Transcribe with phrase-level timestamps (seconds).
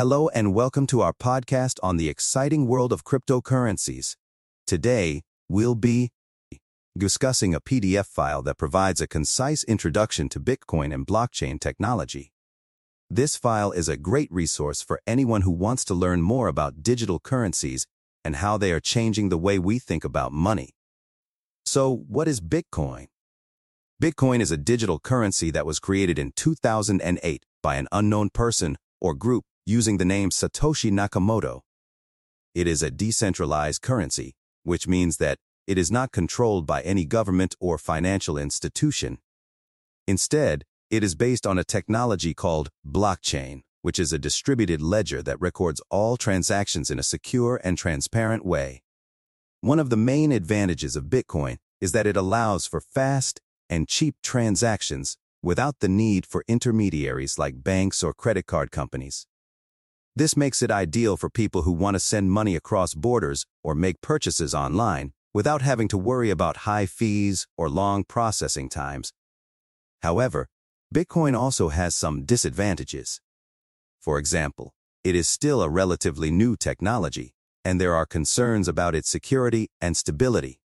[0.00, 4.16] Hello and welcome to our podcast on the exciting world of cryptocurrencies.
[4.66, 6.08] Today, we'll be
[6.96, 12.32] discussing a PDF file that provides a concise introduction to Bitcoin and blockchain technology.
[13.10, 17.20] This file is a great resource for anyone who wants to learn more about digital
[17.20, 17.86] currencies
[18.24, 20.70] and how they are changing the way we think about money.
[21.66, 23.08] So, what is Bitcoin?
[24.02, 29.12] Bitcoin is a digital currency that was created in 2008 by an unknown person or
[29.12, 31.60] group using the name Satoshi Nakamoto.
[32.54, 37.54] It is a decentralized currency, which means that it is not controlled by any government
[37.60, 39.18] or financial institution.
[40.06, 45.40] Instead, it is based on a technology called blockchain, which is a distributed ledger that
[45.40, 48.82] records all transactions in a secure and transparent way.
[49.60, 54.16] One of the main advantages of Bitcoin is that it allows for fast and cheap
[54.22, 59.26] transactions without the need for intermediaries like banks or credit card companies.
[60.16, 64.00] This makes it ideal for people who want to send money across borders or make
[64.00, 69.12] purchases online without having to worry about high fees or long processing times.
[70.02, 70.48] However,
[70.92, 73.20] Bitcoin also has some disadvantages.
[74.00, 74.72] For example,
[75.04, 79.96] it is still a relatively new technology, and there are concerns about its security and
[79.96, 80.60] stability.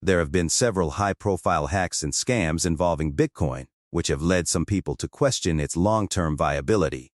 [0.00, 4.96] There have been several high-profile hacks and scams involving Bitcoin, which have led some people
[4.96, 7.12] to question its long-term viability.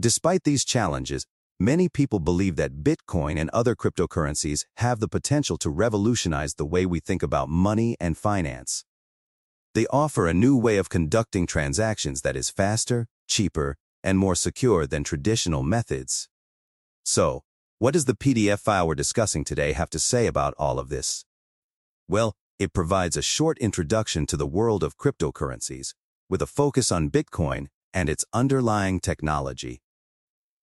[0.00, 1.26] Despite these challenges,
[1.60, 6.86] many people believe that Bitcoin and other cryptocurrencies have the potential to revolutionize the way
[6.86, 8.84] we think about money and finance.
[9.74, 14.86] They offer a new way of conducting transactions that is faster, cheaper, and more secure
[14.86, 16.28] than traditional methods.
[17.04, 17.42] So,
[17.78, 21.24] what does the PDF file we're discussing today have to say about all of this?
[22.06, 25.94] Well, it provides a short introduction to the world of cryptocurrencies,
[26.28, 29.82] with a focus on Bitcoin and its underlying technology.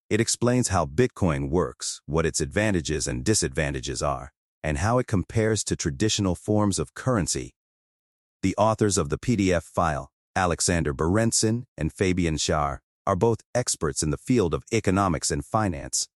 [0.09, 4.31] It explains how Bitcoin works, what its advantages and disadvantages are,
[4.63, 7.53] and how it compares to traditional forms of currency.
[8.41, 14.09] The authors of the PDF file, Aleksander Berentsen and Fabian Schär, are both experts in
[14.09, 16.07] the field of economics and finance.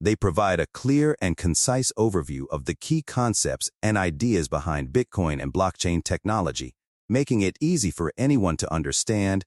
[0.00, 5.40] They provide a clear and concise overview of the key concepts and ideas behind Bitcoin
[5.40, 6.74] and blockchain technology,
[7.08, 9.44] making it easy for anyone to understand.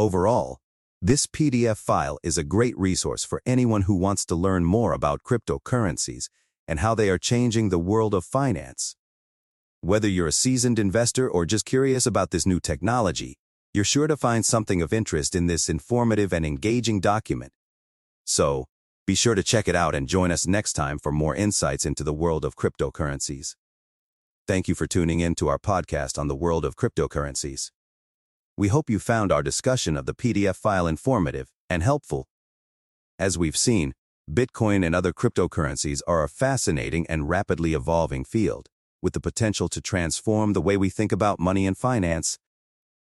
[0.00, 0.62] Overall,
[1.02, 5.22] this PDF file is a great resource for anyone who wants to learn more about
[5.22, 6.30] cryptocurrencies
[6.66, 8.96] and how they are changing the world of finance.
[9.82, 13.36] Whether you're a seasoned investor or just curious about this new technology,
[13.74, 17.52] you're sure to find something of interest in this informative and engaging document.
[18.24, 18.68] So,
[19.06, 22.02] be sure to check it out and join us next time for more insights into
[22.02, 23.54] the world of cryptocurrencies.
[24.48, 27.70] Thank you for tuning in to our podcast on the world of cryptocurrencies.
[28.60, 32.28] We hope you found our discussion of the PDF file informative and helpful.
[33.18, 33.94] As we've seen,
[34.30, 38.68] Bitcoin and other cryptocurrencies are a fascinating and rapidly evolving field,
[39.00, 42.38] with the potential to transform the way we think about money and finance.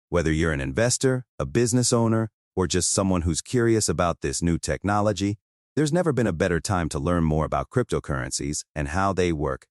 [0.09, 4.57] Whether you're an investor, a business owner, or just someone who's curious about this new
[4.57, 5.37] technology,
[5.75, 9.67] there's never been a better time to learn more about cryptocurrencies and how they work.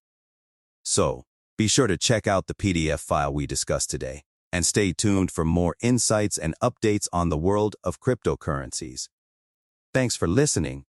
[0.85, 1.25] So,
[1.59, 4.23] be sure to check out the PDF file we discussed today
[4.55, 9.09] and stay tuned for more insights and updates on the world of cryptocurrencies.
[9.93, 10.85] Thanks for listening